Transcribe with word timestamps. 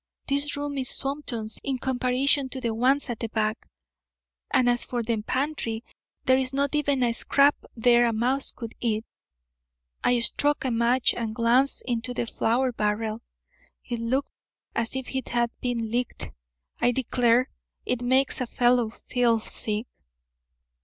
This 0.27 0.57
room 0.57 0.79
is 0.79 0.89
sumptuous 0.89 1.59
in 1.63 1.77
comparison 1.77 2.49
to 2.49 2.59
the 2.59 2.73
ones 2.73 3.07
at 3.07 3.19
the 3.19 3.29
back; 3.29 3.67
and 4.51 4.67
as 4.67 4.83
for 4.83 5.03
the 5.03 5.21
pantry, 5.21 5.83
there 6.25 6.39
is 6.39 6.53
not 6.53 6.73
even 6.73 7.03
a 7.03 7.13
scrap 7.13 7.53
there 7.75 8.07
a 8.07 8.11
mouse 8.11 8.49
could 8.49 8.73
eat. 8.79 9.05
I 10.03 10.17
struck 10.21 10.65
a 10.65 10.71
match 10.71 11.13
and 11.13 11.35
glanced 11.35 11.83
into 11.85 12.15
the 12.15 12.25
flour 12.25 12.71
barrel. 12.71 13.21
It 13.85 13.99
looked 13.99 14.33
as 14.73 14.95
if 14.95 15.13
it 15.13 15.29
had 15.29 15.51
been 15.61 15.91
licked. 15.91 16.31
I 16.81 16.93
declare, 16.93 17.51
it 17.85 18.01
makes 18.01 18.41
a 18.41 18.47
fellow 18.47 18.89
feel 18.89 19.37
sick." 19.39 19.85